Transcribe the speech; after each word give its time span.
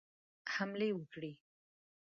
حملې 0.53 0.89
وکړي. 0.97 1.31